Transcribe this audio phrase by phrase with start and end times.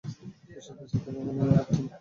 [0.03, 1.81] সে বেঁচে থাকাকালীনও করতাম।